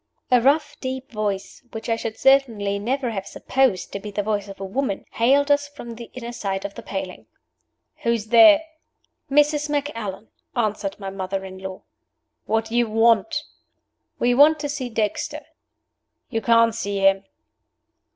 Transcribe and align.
A 0.31 0.41
rough, 0.41 0.79
deep 0.79 1.11
voice, 1.11 1.61
which 1.73 1.87
I 1.87 1.95
should 1.95 2.17
certainly 2.17 2.79
never 2.79 3.11
have 3.11 3.27
supposed 3.27 3.91
to 3.93 3.99
be 3.99 4.09
the 4.09 4.23
voice 4.23 4.47
of 4.47 4.59
a 4.59 4.65
woman, 4.65 5.05
hailed 5.11 5.51
us 5.51 5.67
from 5.67 5.93
the 5.93 6.09
inner 6.15 6.31
side 6.31 6.65
of 6.65 6.73
the 6.73 6.81
paling. 6.81 7.27
"Who's 7.97 8.25
there?" 8.29 8.63
"Mrs. 9.29 9.69
Macallan," 9.69 10.29
answered 10.55 10.99
my 10.99 11.11
mother 11.11 11.45
in 11.45 11.59
law. 11.59 11.83
"What 12.47 12.65
do 12.65 12.75
you 12.77 12.89
want?" 12.89 13.43
"We 14.17 14.33
want 14.33 14.59
to 14.61 14.69
see 14.69 14.89
Dexter." 14.89 15.43
"You 16.31 16.41
can't 16.41 16.73
see 16.73 16.97
him." 16.97 17.23